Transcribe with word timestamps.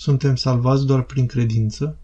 Suntem 0.00 0.36
salvați 0.36 0.86
doar 0.86 1.02
prin 1.02 1.26
credință? 1.26 1.98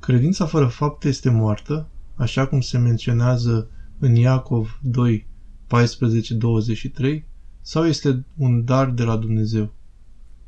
Credința 0.00 0.46
fără 0.46 0.66
fapte 0.66 1.08
este 1.08 1.30
moartă, 1.30 1.88
așa 2.14 2.46
cum 2.46 2.60
se 2.60 2.78
menționează 2.78 3.70
în 3.98 4.14
Iacov 4.14 4.78
2, 4.82 5.26
14-23, 5.66 7.22
sau 7.60 7.86
este 7.86 8.24
un 8.36 8.64
dar 8.64 8.90
de 8.90 9.02
la 9.02 9.16
Dumnezeu? 9.16 9.72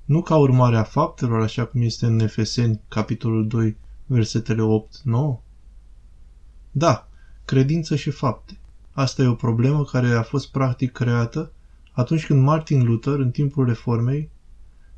Nu 0.04 0.22
ca 0.22 0.36
urmare 0.36 0.76
a 0.76 0.82
faptelor, 0.82 1.40
așa 1.40 1.64
cum 1.64 1.82
este 1.82 2.06
în 2.06 2.20
Efeseni, 2.20 2.80
capitolul 2.88 3.46
2, 3.46 3.76
versetele 4.06 4.62
8-9? 4.62 5.42
Da, 6.70 7.08
credință 7.44 7.96
și 7.96 8.10
fapte. 8.10 8.58
Asta 8.90 9.22
e 9.22 9.26
o 9.26 9.34
problemă 9.34 9.84
care 9.84 10.08
a 10.08 10.22
fost 10.22 10.50
practic 10.50 10.92
creată 10.92 11.52
atunci 11.92 12.26
când 12.26 12.42
Martin 12.42 12.84
Luther, 12.84 13.18
în 13.18 13.30
timpul 13.30 13.66
reformei, 13.66 14.30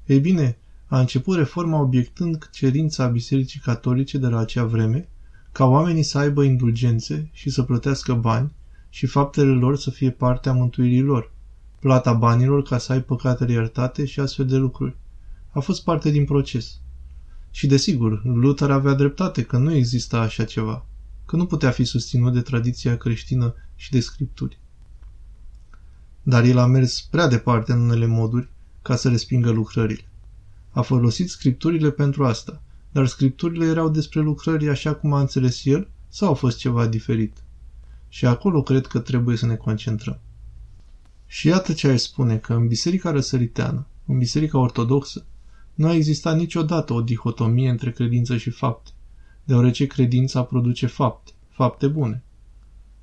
ei 0.07 0.21
bine, 0.21 0.57
a 0.93 0.99
început 0.99 1.37
reforma 1.37 1.81
obiectând 1.81 2.49
cerința 2.51 3.07
Bisericii 3.07 3.61
Catolice 3.61 4.19
de 4.19 4.27
la 4.27 4.39
acea 4.39 4.65
vreme 4.65 5.09
ca 5.53 5.65
oamenii 5.65 6.03
să 6.03 6.19
aibă 6.19 6.43
indulgențe 6.43 7.29
și 7.33 7.51
să 7.51 7.63
plătească 7.63 8.15
bani 8.15 8.53
și 8.89 9.07
faptele 9.07 9.51
lor 9.51 9.77
să 9.77 9.91
fie 9.91 10.11
parte 10.11 10.49
a 10.49 10.53
mântuirii 10.53 11.01
lor, 11.01 11.33
plata 11.79 12.13
banilor 12.13 12.63
ca 12.63 12.79
să 12.79 12.93
ai 12.93 13.03
păcatele 13.03 13.53
iertate 13.53 14.05
și 14.05 14.21
astfel 14.21 14.47
de 14.47 14.57
lucruri. 14.57 14.97
A 15.51 15.61
fost 15.61 15.85
parte 15.85 16.11
din 16.11 16.25
proces. 16.25 16.81
Și 17.51 17.67
desigur, 17.67 18.25
Luther 18.25 18.71
avea 18.71 18.95
dreptate 18.95 19.43
că 19.43 19.57
nu 19.57 19.75
exista 19.75 20.21
așa 20.21 20.45
ceva, 20.45 20.87
că 21.27 21.37
nu 21.37 21.47
putea 21.47 21.71
fi 21.71 21.85
susținut 21.85 22.33
de 22.33 22.41
tradiția 22.41 22.97
creștină 22.97 23.55
și 23.77 23.91
de 23.91 24.01
scripturi. 24.01 24.59
Dar 26.23 26.45
el 26.45 26.59
a 26.59 26.67
mers 26.67 27.01
prea 27.01 27.27
departe 27.29 27.73
în 27.73 27.81
unele 27.81 28.07
moduri 28.07 28.49
ca 28.83 28.97
să 28.97 29.09
respingă 29.09 29.51
lucrările. 29.51 30.07
A 30.75 30.81
folosit 30.81 31.29
scripturile 31.29 31.91
pentru 31.91 32.25
asta, 32.25 32.63
dar 32.93 33.07
scripturile 33.07 33.67
erau 33.67 33.89
despre 33.89 34.21
lucrări 34.21 34.69
așa 34.69 34.95
cum 34.95 35.13
a 35.13 35.21
înțeles 35.21 35.65
el 35.65 35.89
sau 36.09 36.29
au 36.29 36.35
fost 36.35 36.59
ceva 36.59 36.87
diferit? 36.87 37.37
Și 38.09 38.27
acolo 38.27 38.63
cred 38.63 38.87
că 38.87 38.99
trebuie 38.99 39.37
să 39.37 39.47
ne 39.47 39.57
concentrăm. 39.57 40.21
Și 41.27 41.47
iată 41.47 41.73
ce 41.73 41.89
aș 41.89 42.01
spune 42.01 42.37
că 42.37 42.55
în 42.55 42.67
Biserica 42.67 43.11
Răsăriteană, 43.11 43.87
în 44.07 44.19
Biserica 44.19 44.59
Ortodoxă, 44.59 45.27
nu 45.75 45.87
a 45.87 45.95
existat 45.95 46.37
niciodată 46.37 46.93
o 46.93 47.01
dihotomie 47.01 47.71
între 47.71 47.91
credință 47.91 48.37
și 48.37 48.51
fapte, 48.51 48.91
deoarece 49.45 49.87
credința 49.87 50.43
produce 50.43 50.87
fapte, 50.87 51.33
fapte 51.49 51.87
bune. 51.87 52.23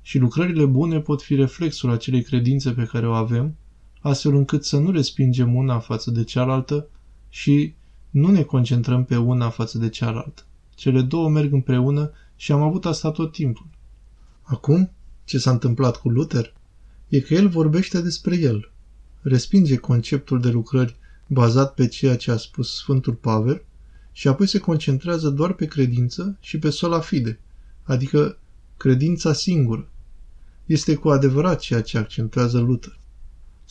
Și 0.02 0.18
lucrările 0.18 0.64
bune 0.64 1.00
pot 1.00 1.22
fi 1.22 1.34
reflexul 1.34 1.90
acelei 1.90 2.22
credințe 2.22 2.72
pe 2.72 2.84
care 2.84 3.08
o 3.08 3.12
avem, 3.12 3.56
astfel 4.00 4.34
încât 4.34 4.64
să 4.64 4.78
nu 4.78 4.90
respingem 4.90 5.54
una 5.54 5.78
față 5.78 6.10
de 6.10 6.24
cealaltă 6.24 6.88
și 7.30 7.74
nu 8.10 8.30
ne 8.30 8.42
concentrăm 8.42 9.04
pe 9.04 9.16
una 9.16 9.50
față 9.50 9.78
de 9.78 9.88
cealaltă. 9.88 10.42
Cele 10.74 11.02
două 11.02 11.28
merg 11.28 11.52
împreună 11.52 12.10
și 12.36 12.52
am 12.52 12.62
avut 12.62 12.84
asta 12.84 13.10
tot 13.10 13.32
timpul. 13.32 13.66
Acum, 14.42 14.90
ce 15.24 15.38
s-a 15.38 15.50
întâmplat 15.50 15.96
cu 15.96 16.08
Luther? 16.08 16.54
E 17.08 17.20
că 17.20 17.34
el 17.34 17.48
vorbește 17.48 18.00
despre 18.00 18.36
el. 18.36 18.70
Respinge 19.20 19.76
conceptul 19.76 20.40
de 20.40 20.50
lucrări 20.50 20.96
bazat 21.26 21.74
pe 21.74 21.88
ceea 21.88 22.16
ce 22.16 22.30
a 22.30 22.36
spus 22.36 22.76
Sfântul 22.76 23.14
Pavel 23.14 23.64
și 24.12 24.28
apoi 24.28 24.46
se 24.46 24.58
concentrează 24.58 25.30
doar 25.30 25.52
pe 25.52 25.66
credință 25.66 26.36
și 26.40 26.58
pe 26.58 26.70
sola 26.70 27.00
fide, 27.00 27.38
adică 27.82 28.38
credința 28.76 29.32
singură. 29.32 29.88
Este 30.66 30.94
cu 30.94 31.08
adevărat 31.08 31.60
ceea 31.60 31.82
ce 31.82 31.98
accentuează 31.98 32.58
Luther. 32.58 32.98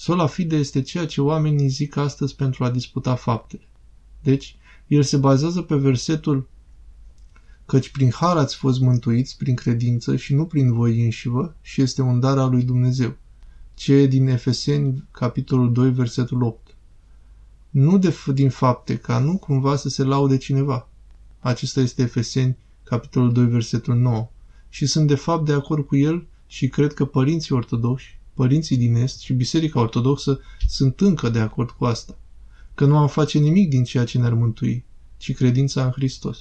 Sola 0.02 0.28
fide 0.28 0.55
este 0.55 0.81
ceea 0.81 1.05
ce 1.05 1.22
oamenii 1.22 1.67
zic 1.67 1.95
astăzi 1.95 2.36
pentru 2.36 2.64
a 2.64 2.69
disputa 2.69 3.16
faptele. 3.16 3.67
Deci, 4.22 4.58
el 4.88 5.03
se 5.03 5.17
bazează 5.17 5.61
pe 5.61 5.75
versetul 5.75 6.50
căci 7.66 7.89
prin 7.89 8.11
har 8.11 8.38
ați 8.38 8.55
fost 8.55 8.80
mântuiți 8.80 9.38
prin 9.38 9.55
credință 9.55 10.16
și 10.16 10.33
nu 10.33 10.45
prin 10.45 10.73
voi 10.73 11.03
înșivă 11.03 11.55
și 11.61 11.81
este 11.81 12.02
un 12.02 12.20
dar 12.20 12.37
al 12.37 12.49
lui 12.49 12.64
Dumnezeu. 12.64 13.17
Ce 13.73 13.93
e 13.93 14.08
din 14.08 14.27
Efeseni, 14.27 15.08
capitolul 15.11 15.73
2, 15.73 15.92
versetul 15.92 16.43
8. 16.43 16.76
Nu 17.70 17.98
de, 17.98 18.16
din 18.33 18.49
fapte, 18.49 18.98
ca 18.98 19.20
nu 19.20 19.37
cumva 19.37 19.76
să 19.76 19.89
se 19.89 20.04
laude 20.04 20.37
cineva. 20.37 20.89
Acesta 21.39 21.81
este 21.81 22.02
Efeseni, 22.02 22.58
capitolul 22.83 23.33
2, 23.33 23.45
versetul 23.45 23.95
9. 23.95 24.30
Și 24.70 24.86
sunt 24.86 25.08
de 25.08 25.16
fapt 25.16 25.45
de 25.45 25.54
acord 25.54 25.86
cu 25.86 25.95
el 25.95 26.27
și 26.48 26.67
cred 26.67 26.93
că 26.93 27.05
părinții 27.05 27.55
ortodoxi 27.55 28.18
părinții 28.39 28.77
din 28.77 28.95
Est 28.95 29.20
și 29.20 29.33
Biserica 29.33 29.80
Ortodoxă 29.80 30.39
sunt 30.67 31.00
încă 31.00 31.30
de 31.30 31.39
acord 31.39 31.70
cu 31.70 31.86
asta, 31.86 32.17
că 32.76 32.86
nu 32.86 32.98
am 32.98 33.08
face 33.08 33.38
nimic 33.38 33.70
din 33.70 33.83
ceea 33.83 34.05
ce 34.05 34.17
ne-ar 34.17 34.33
mântui, 34.33 34.86
ci 35.17 35.36
credința 35.36 35.83
în 35.83 35.92
Hristos. 35.92 36.38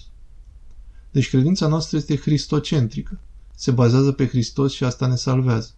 Deci 1.10 1.28
credința 1.28 1.66
noastră 1.66 1.96
este 1.96 2.14
cristocentrică, 2.14 3.20
se 3.54 3.70
bazează 3.70 4.12
pe 4.12 4.26
Hristos 4.26 4.72
și 4.72 4.84
asta 4.84 5.06
ne 5.06 5.14
salvează. 5.14 5.70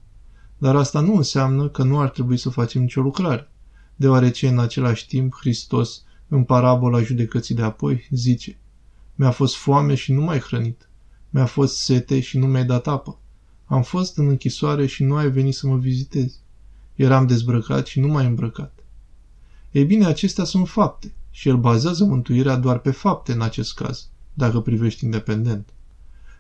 Dar 0.59 0.77
asta 0.77 1.01
nu 1.01 1.17
înseamnă 1.17 1.69
că 1.69 1.83
nu 1.83 2.01
ar 2.01 2.09
trebui 2.09 2.37
să 2.37 2.49
facem 2.49 2.81
nicio 2.81 3.01
lucrare, 3.01 3.51
deoarece 3.97 4.49
în 4.49 4.59
același 4.59 5.07
timp 5.07 5.35
Hristos, 5.41 6.03
în 6.29 6.45
parabola 6.45 7.03
judecății 7.03 7.55
de 7.55 7.63
apoi, 7.63 8.09
zice 8.11 8.59
Mi-a 9.15 9.31
fost 9.31 9.57
foame 9.57 9.95
și 9.95 10.13
nu 10.13 10.21
mai 10.21 10.39
hrănit, 10.39 10.89
mi-a 11.31 11.47
fost 11.47 11.77
sete 11.77 12.21
și 12.21 12.39
nu 12.39 12.47
mi-ai 12.47 12.65
dat 12.65 12.87
apă, 12.87 13.19
am 13.71 13.83
fost 13.83 14.17
în 14.17 14.29
închisoare 14.29 14.87
și 14.87 15.03
nu 15.03 15.17
ai 15.17 15.31
venit 15.31 15.55
să 15.55 15.67
mă 15.67 15.77
vizitezi. 15.77 16.39
Eram 16.95 17.27
dezbrăcat 17.27 17.87
și 17.87 18.01
nu 18.01 18.07
m-ai 18.07 18.27
îmbrăcat. 18.27 18.73
Ei 19.71 19.85
bine, 19.85 20.07
acestea 20.07 20.45
sunt 20.45 20.69
fapte 20.69 21.13
și 21.31 21.49
el 21.49 21.57
bazează 21.57 22.05
mântuirea 22.05 22.57
doar 22.57 22.79
pe 22.79 22.91
fapte 22.91 23.33
în 23.33 23.41
acest 23.41 23.75
caz, 23.75 24.09
dacă 24.35 24.61
privești 24.61 25.05
independent. 25.05 25.69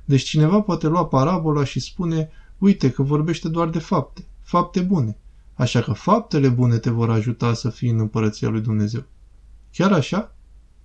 Deci 0.05 0.23
cineva 0.23 0.61
poate 0.61 0.87
lua 0.87 1.07
parabola 1.07 1.65
și 1.65 1.81
spune, 1.81 2.31
uite 2.59 2.91
că 2.91 3.03
vorbește 3.03 3.49
doar 3.49 3.69
de 3.69 3.79
fapte, 3.79 4.25
fapte 4.43 4.81
bune, 4.81 5.17
așa 5.55 5.81
că 5.81 5.93
faptele 5.93 6.49
bune 6.49 6.79
te 6.79 6.91
vor 6.91 7.11
ajuta 7.11 7.55
să 7.55 7.71
fii 7.71 7.91
în 7.91 7.99
împărăția 7.99 8.49
lui 8.49 8.61
Dumnezeu. 8.61 9.05
Chiar 9.73 9.93
așa? 9.93 10.35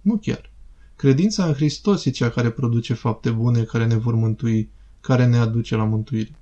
Nu 0.02 0.18
chiar. 0.18 0.52
Credința 0.96 1.46
în 1.46 1.54
Hristos 1.54 2.06
e 2.06 2.10
cea 2.10 2.30
care 2.30 2.50
produce 2.50 2.94
fapte 2.94 3.32
bune 3.32 3.64
care 3.64 3.86
ne 3.86 3.96
vor 3.96 4.14
mântui 4.14 4.70
care 5.06 5.26
ne 5.26 5.38
aduce 5.38 5.76
la 5.76 5.84
mântuire. 5.84 6.40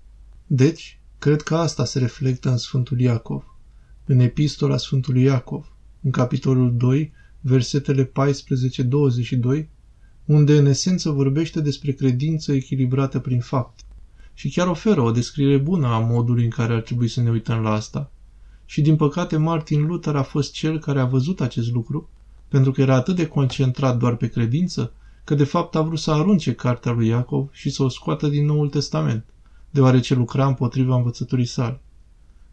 Deci, 0.48 1.00
cred 1.20 1.42
că 1.42 1.56
asta 1.56 1.86
se 1.86 2.00
reflectă 2.00 2.50
în 2.50 2.58
Sfântul 2.58 3.00
Iacov, 3.00 3.58
în 4.06 4.20
epistola 4.20 4.78
Sfântului 4.78 5.24
Iacov, 5.24 5.76
în 6.02 6.12
capitolul 6.12 6.78
2, 6.78 7.14
versetele 7.42 8.06
14-22, 8.06 8.12
unde 10.26 10.58
în 10.58 10.66
esență 10.66 11.10
vorbește 11.10 11.62
despre 11.62 11.92
credință 11.92 12.54
echilibrată 12.54 13.20
prin 13.20 13.40
fapte 13.40 13.84
și 14.34 14.50
chiar 14.50 14.68
oferă 14.68 15.02
o 15.02 15.12
descriere 15.12 15.58
bună 15.58 15.88
a 15.88 16.00
modului 16.00 16.44
în 16.44 16.50
care 16.50 16.74
ar 16.74 16.82
trebui 16.82 17.08
să 17.08 17.22
ne 17.22 17.30
uităm 17.30 17.62
la 17.62 17.72
asta. 17.72 18.12
Și 18.66 18.82
din 18.82 18.96
păcate 18.96 19.38
Martin 19.38 19.86
Luther 19.86 20.16
a 20.16 20.24
fost 20.24 20.54
cel 20.54 20.80
care 20.80 21.00
a 21.00 21.06
văzut 21.06 21.42
acest 21.42 21.72
lucru, 21.72 22.10
pentru 22.48 22.72
că 22.72 22.82
era 22.82 22.96
atât 22.96 23.16
de 23.16 23.28
concentrat 23.28 23.98
doar 23.98 24.16
pe 24.16 24.28
credință, 24.28 24.94
că 25.24 25.36
de 25.36 25.44
fapt 25.44 25.76
a 25.76 25.82
vrut 25.82 26.00
să 26.00 26.12
arunce 26.12 26.54
cartea 26.54 26.92
lui 26.92 27.08
Iacov 27.08 27.50
și 27.52 27.70
să 27.70 27.84
o 27.84 27.90
scoată 27.90 28.28
din 28.28 28.46
Noul 28.46 28.70
Testament, 28.70 29.26
deoarece 29.70 30.14
lucra 30.14 30.48
împotriva 30.48 30.96
învățăturii 30.96 31.46
sale. 31.46 31.82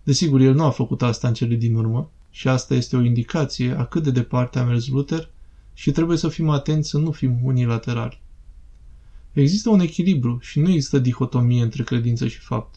Desigur, 0.03 0.41
el 0.41 0.55
nu 0.55 0.65
a 0.65 0.71
făcut 0.71 1.03
asta 1.03 1.29
în 1.29 1.35
cele 1.35 1.55
din 1.55 1.75
urmă 1.75 2.11
și 2.31 2.49
asta 2.49 2.75
este 2.75 2.97
o 2.97 3.03
indicație 3.03 3.73
a 3.79 3.85
cât 3.85 4.03
de 4.03 4.11
departe 4.11 4.59
a 4.59 4.65
mers 4.65 4.89
Luther 4.89 5.31
și 5.75 5.91
trebuie 5.91 6.17
să 6.17 6.29
fim 6.29 6.49
atenți 6.49 6.89
să 6.89 6.99
nu 6.99 7.11
fim 7.11 7.39
unilaterali. 7.43 8.21
Există 9.33 9.71
un 9.71 9.81
echilibru 9.81 10.39
și 10.41 10.61
nu 10.61 10.69
există 10.69 10.99
dihotomie 10.99 11.63
între 11.63 11.83
credință 11.83 12.27
și 12.27 12.39
fapt. 12.39 12.75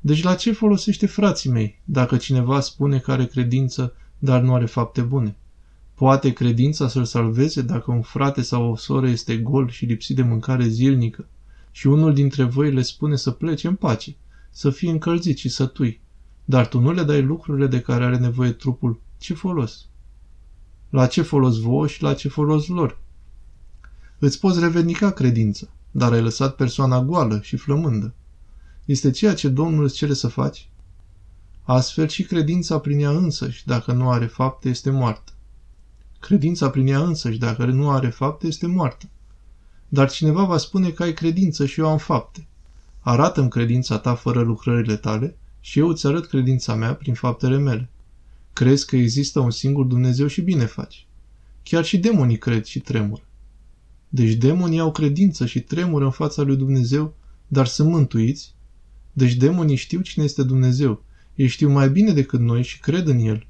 Deci 0.00 0.22
la 0.22 0.34
ce 0.34 0.52
folosește 0.52 1.06
frații 1.06 1.50
mei 1.50 1.80
dacă 1.84 2.16
cineva 2.16 2.60
spune 2.60 2.98
că 2.98 3.12
are 3.12 3.26
credință, 3.26 3.94
dar 4.18 4.42
nu 4.42 4.54
are 4.54 4.66
fapte 4.66 5.00
bune? 5.00 5.36
Poate 5.94 6.32
credința 6.32 6.88
să-l 6.88 7.04
salveze 7.04 7.62
dacă 7.62 7.90
un 7.90 8.02
frate 8.02 8.42
sau 8.42 8.70
o 8.70 8.76
soră 8.76 9.08
este 9.08 9.36
gol 9.36 9.68
și 9.68 9.84
lipsit 9.84 10.16
de 10.16 10.22
mâncare 10.22 10.66
zilnică 10.66 11.26
și 11.70 11.86
unul 11.86 12.14
dintre 12.14 12.42
voi 12.42 12.72
le 12.72 12.82
spune 12.82 13.16
să 13.16 13.30
plece 13.30 13.66
în 13.68 13.74
pace, 13.74 14.16
să 14.50 14.70
fie 14.70 14.90
încălzit 14.90 15.38
și 15.38 15.48
sătui, 15.48 16.00
dar 16.44 16.66
tu 16.66 16.80
nu 16.80 16.92
le 16.92 17.02
dai 17.02 17.22
lucrurile 17.22 17.66
de 17.66 17.80
care 17.80 18.04
are 18.04 18.18
nevoie 18.18 18.50
trupul, 18.50 19.00
ce 19.18 19.34
folos? 19.34 19.86
La 20.90 21.06
ce 21.06 21.22
folos 21.22 21.58
vouă 21.58 21.86
și 21.86 22.02
la 22.02 22.14
ce 22.14 22.28
folos 22.28 22.66
lor? 22.66 22.98
Îți 24.18 24.38
poți 24.38 24.60
revendica 24.60 25.10
credința, 25.10 25.66
dar 25.90 26.12
ai 26.12 26.22
lăsat 26.22 26.56
persoana 26.56 27.02
goală 27.02 27.40
și 27.42 27.56
flămândă. 27.56 28.14
Este 28.84 29.10
ceea 29.10 29.34
ce 29.34 29.48
Domnul 29.48 29.84
îți 29.84 29.94
cere 29.96 30.14
să 30.14 30.28
faci? 30.28 30.68
Astfel 31.62 32.08
și 32.08 32.22
credința 32.22 32.78
prin 32.78 33.00
ea 33.00 33.10
însăși, 33.10 33.66
dacă 33.66 33.92
nu 33.92 34.10
are 34.10 34.26
fapte, 34.26 34.68
este 34.68 34.90
moartă. 34.90 35.32
Credința 36.24 36.70
prin 36.70 36.86
ea 36.86 37.02
însăși, 37.02 37.38
dacă 37.38 37.64
nu 37.64 37.90
are 37.90 38.08
fapte, 38.08 38.46
este 38.46 38.66
moartă. 38.66 39.08
Dar 39.88 40.10
cineva 40.10 40.44
va 40.44 40.56
spune 40.56 40.90
că 40.90 41.02
ai 41.02 41.12
credință 41.12 41.66
și 41.66 41.80
eu 41.80 41.88
am 41.88 41.98
fapte. 41.98 42.46
Arată-mi 43.00 43.50
credința 43.50 43.98
ta 43.98 44.14
fără 44.14 44.40
lucrările 44.40 44.96
tale 44.96 45.36
și 45.60 45.78
eu 45.78 45.88
îți 45.88 46.06
arăt 46.06 46.26
credința 46.26 46.74
mea 46.74 46.94
prin 46.94 47.14
faptele 47.14 47.56
mele. 47.56 47.90
Crezi 48.52 48.86
că 48.86 48.96
există 48.96 49.40
un 49.40 49.50
singur 49.50 49.84
Dumnezeu 49.84 50.26
și 50.26 50.40
bine 50.40 50.64
faci. 50.64 51.06
Chiar 51.62 51.84
și 51.84 51.98
demonii 51.98 52.38
cred 52.38 52.64
și 52.64 52.80
tremură. 52.80 53.22
Deci 54.08 54.32
demonii 54.32 54.78
au 54.80 54.92
credință 54.92 55.46
și 55.46 55.60
tremură 55.60 56.04
în 56.04 56.10
fața 56.10 56.42
lui 56.42 56.56
Dumnezeu, 56.56 57.14
dar 57.46 57.66
sunt 57.66 57.88
mântuiți. 57.88 58.54
Deci 59.12 59.34
demonii 59.34 59.76
știu 59.76 60.00
cine 60.00 60.24
este 60.24 60.42
Dumnezeu. 60.42 61.04
Ei 61.34 61.46
știu 61.46 61.70
mai 61.70 61.90
bine 61.90 62.12
decât 62.12 62.40
noi 62.40 62.62
și 62.62 62.80
cred 62.80 63.06
în 63.06 63.18
El. 63.18 63.46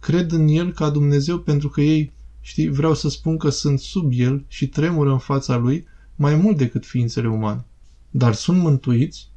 Cred 0.00 0.32
în 0.32 0.48
El 0.48 0.72
ca 0.72 0.90
Dumnezeu 0.90 1.38
pentru 1.38 1.68
că 1.68 1.80
ei, 1.80 2.12
știi, 2.40 2.68
vreau 2.68 2.94
să 2.94 3.08
spun 3.08 3.36
că 3.36 3.48
sunt 3.48 3.80
sub 3.80 4.10
El 4.14 4.44
și 4.48 4.68
tremură 4.68 5.10
în 5.10 5.18
fața 5.18 5.56
Lui 5.56 5.86
mai 6.14 6.34
mult 6.34 6.56
decât 6.56 6.86
ființele 6.86 7.28
umane. 7.28 7.64
Dar 8.10 8.34
sunt 8.34 8.58
mântuiți? 8.58 9.28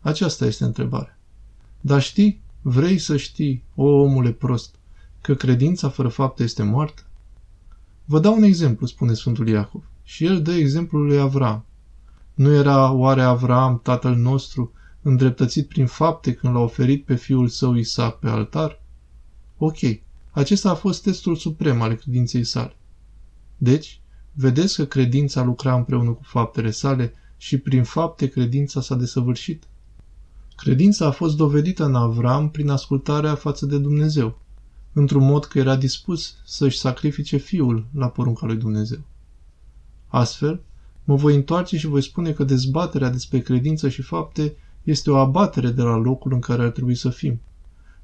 Aceasta 0.00 0.46
este 0.46 0.64
întrebarea. 0.64 1.18
Dar 1.80 2.02
știi, 2.02 2.42
vrei 2.60 2.98
să 2.98 3.16
știi, 3.16 3.64
o 3.74 3.84
omule 3.84 4.32
prost, 4.32 4.74
că 5.20 5.34
credința 5.34 5.88
fără 5.88 6.08
fapte 6.08 6.42
este 6.42 6.62
moartă? 6.62 7.02
Vă 8.04 8.18
dau 8.18 8.36
un 8.36 8.42
exemplu, 8.42 8.86
spune 8.86 9.14
Sfântul 9.14 9.48
Iacov. 9.48 9.82
Și 10.02 10.24
el 10.24 10.42
dă 10.42 10.52
exemplul 10.52 11.06
lui 11.06 11.18
Avram. 11.18 11.64
Nu 12.34 12.54
era 12.54 12.92
oare 12.92 13.22
Avram, 13.22 13.80
tatăl 13.82 14.16
nostru, 14.16 14.72
îndreptățit 15.02 15.68
prin 15.68 15.86
fapte 15.86 16.34
când 16.34 16.54
l-a 16.54 16.60
oferit 16.60 17.04
pe 17.04 17.14
fiul 17.14 17.48
său 17.48 17.74
Isaac 17.74 18.18
pe 18.18 18.28
altar? 18.28 18.82
Ok, 19.56 19.78
acesta 20.32 20.70
a 20.70 20.74
fost 20.74 21.02
testul 21.02 21.36
suprem 21.36 21.82
al 21.82 21.94
credinței 21.94 22.44
sale. 22.44 22.76
Deci, 23.56 24.00
vedeți 24.32 24.76
că 24.76 24.84
credința 24.84 25.42
lucra 25.42 25.74
împreună 25.74 26.10
cu 26.10 26.22
faptele 26.22 26.70
sale 26.70 27.14
și 27.36 27.58
prin 27.58 27.84
fapte 27.84 28.28
credința 28.28 28.80
s-a 28.80 28.94
desăvârșit. 28.94 29.64
Credința 30.56 31.06
a 31.06 31.10
fost 31.10 31.36
dovedită 31.36 31.84
în 31.84 31.94
Avram 31.94 32.50
prin 32.50 32.68
ascultarea 32.68 33.34
față 33.34 33.66
de 33.66 33.78
Dumnezeu, 33.78 34.38
într-un 34.92 35.24
mod 35.24 35.44
că 35.44 35.58
era 35.58 35.76
dispus 35.76 36.36
să-și 36.44 36.78
sacrifice 36.78 37.36
fiul 37.36 37.86
la 37.94 38.08
porunca 38.08 38.46
lui 38.46 38.56
Dumnezeu. 38.56 39.00
Astfel, 40.06 40.62
mă 41.04 41.14
voi 41.14 41.34
întoarce 41.34 41.78
și 41.78 41.86
voi 41.86 42.02
spune 42.02 42.32
că 42.32 42.44
dezbaterea 42.44 43.10
despre 43.10 43.40
credință 43.40 43.88
și 43.88 44.02
fapte 44.02 44.56
este 44.82 45.10
o 45.10 45.16
abatere 45.16 45.70
de 45.70 45.82
la 45.82 45.96
locul 45.96 46.32
în 46.32 46.40
care 46.40 46.62
ar 46.62 46.70
trebui 46.70 46.94
să 46.94 47.10
fim, 47.10 47.40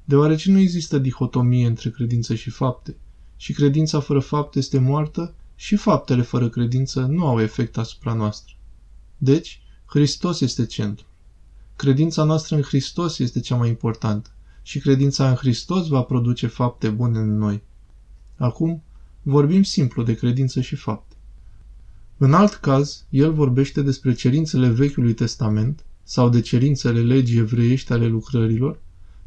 deoarece 0.09 0.51
nu 0.51 0.59
există 0.59 0.97
dihotomie 0.97 1.67
între 1.67 1.89
credință 1.89 2.35
și 2.35 2.49
fapte, 2.49 2.95
și 3.37 3.53
credința 3.53 3.99
fără 3.99 4.19
fapte 4.19 4.59
este 4.59 4.79
moartă 4.79 5.33
și 5.55 5.75
faptele 5.75 6.21
fără 6.21 6.49
credință 6.49 6.99
nu 6.99 7.27
au 7.27 7.41
efect 7.41 7.77
asupra 7.77 8.13
noastră. 8.13 8.53
Deci, 9.17 9.61
Hristos 9.85 10.41
este 10.41 10.65
centru. 10.65 11.05
Credința 11.75 12.23
noastră 12.23 12.55
în 12.55 12.61
Hristos 12.61 13.19
este 13.19 13.39
cea 13.39 13.55
mai 13.55 13.69
importantă 13.69 14.29
și 14.61 14.79
credința 14.79 15.29
în 15.29 15.35
Hristos 15.35 15.87
va 15.87 16.01
produce 16.01 16.47
fapte 16.47 16.89
bune 16.89 17.19
în 17.19 17.37
noi. 17.37 17.63
Acum, 18.37 18.83
vorbim 19.21 19.63
simplu 19.63 20.03
de 20.03 20.13
credință 20.13 20.61
și 20.61 20.75
fapte. 20.75 21.15
În 22.17 22.33
alt 22.33 22.53
caz, 22.53 23.05
el 23.09 23.33
vorbește 23.33 23.81
despre 23.81 24.13
cerințele 24.13 24.69
Vechiului 24.69 25.13
Testament 25.13 25.85
sau 26.03 26.29
de 26.29 26.41
cerințele 26.41 26.99
legii 26.99 27.39
evreiești 27.39 27.91
ale 27.91 28.07
lucrărilor 28.07 28.79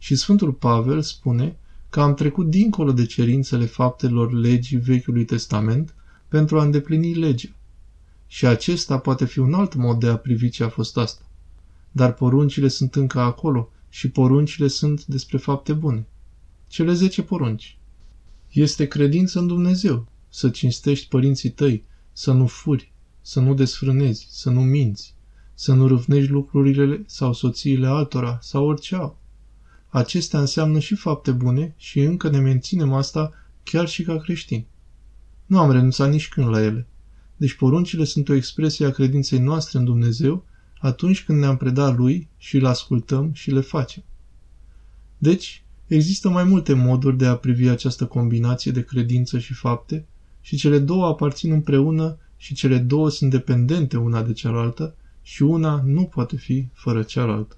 și 0.02 0.16
Sfântul 0.16 0.52
Pavel 0.52 1.02
spune 1.02 1.56
că 1.90 2.00
am 2.00 2.14
trecut 2.14 2.50
dincolo 2.50 2.92
de 2.92 3.06
cerințele 3.06 3.64
faptelor 3.64 4.32
legii 4.32 4.76
Vechiului 4.76 5.24
Testament 5.24 5.94
pentru 6.28 6.58
a 6.58 6.62
îndeplini 6.62 7.14
legea. 7.14 7.48
Și 8.26 8.46
acesta 8.46 8.98
poate 8.98 9.24
fi 9.24 9.38
un 9.38 9.54
alt 9.54 9.74
mod 9.74 10.00
de 10.00 10.06
a 10.06 10.16
privi 10.16 10.48
ce 10.48 10.64
a 10.64 10.68
fost 10.68 10.96
asta. 10.96 11.22
Dar 11.92 12.14
poruncile 12.14 12.68
sunt 12.68 12.94
încă 12.94 13.20
acolo 13.20 13.70
și 13.88 14.10
poruncile 14.10 14.68
sunt 14.68 15.04
despre 15.04 15.38
fapte 15.38 15.72
bune. 15.72 16.06
Cele 16.68 16.92
zece 16.92 17.22
porunci. 17.22 17.78
Este 18.50 18.86
credință 18.86 19.38
în 19.38 19.46
Dumnezeu, 19.46 20.06
să 20.28 20.48
cinstești 20.48 21.08
părinții 21.08 21.50
tăi, 21.50 21.84
să 22.12 22.32
nu 22.32 22.46
furi, 22.46 22.92
să 23.20 23.40
nu 23.40 23.54
desfrânezi, 23.54 24.26
să 24.30 24.50
nu 24.50 24.60
minți, 24.62 25.14
să 25.54 25.72
nu 25.72 25.86
râvnești 25.86 26.30
lucrurile 26.30 27.02
sau 27.06 27.32
soțiile 27.32 27.86
altora 27.86 28.38
sau 28.40 28.66
orice 28.66 28.94
au. 28.94 29.20
Acestea 29.92 30.40
înseamnă 30.40 30.78
și 30.78 30.94
fapte 30.94 31.30
bune 31.30 31.74
și 31.76 32.00
încă 32.00 32.28
ne 32.28 32.38
menținem 32.38 32.92
asta 32.92 33.32
chiar 33.62 33.88
și 33.88 34.02
ca 34.02 34.18
creștini. 34.18 34.66
Nu 35.46 35.58
am 35.58 35.70
renunțat 35.70 36.10
nici 36.10 36.28
când 36.28 36.48
la 36.48 36.62
ele. 36.62 36.86
Deci 37.36 37.54
poruncile 37.54 38.04
sunt 38.04 38.28
o 38.28 38.34
expresie 38.34 38.86
a 38.86 38.90
credinței 38.90 39.38
noastre 39.38 39.78
în 39.78 39.84
Dumnezeu 39.84 40.44
atunci 40.78 41.24
când 41.24 41.38
ne-am 41.38 41.56
predat 41.56 41.96
Lui 41.96 42.28
și 42.36 42.56
îl 42.56 42.66
ascultăm 42.66 43.32
și 43.32 43.50
le 43.50 43.60
facem. 43.60 44.02
Deci, 45.18 45.64
există 45.86 46.28
mai 46.28 46.44
multe 46.44 46.72
moduri 46.72 47.16
de 47.16 47.26
a 47.26 47.36
privi 47.36 47.68
această 47.68 48.06
combinație 48.06 48.72
de 48.72 48.84
credință 48.84 49.38
și 49.38 49.54
fapte 49.54 50.06
și 50.40 50.56
cele 50.56 50.78
două 50.78 51.06
aparțin 51.06 51.52
împreună 51.52 52.18
și 52.36 52.54
cele 52.54 52.78
două 52.78 53.10
sunt 53.10 53.30
dependente 53.30 53.96
una 53.96 54.22
de 54.22 54.32
cealaltă 54.32 54.96
și 55.22 55.42
una 55.42 55.82
nu 55.86 56.04
poate 56.04 56.36
fi 56.36 56.66
fără 56.72 57.02
cealaltă. 57.02 57.56